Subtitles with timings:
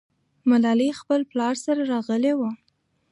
[0.49, 2.51] ملالۍ خپل پلار سره راغلې وه.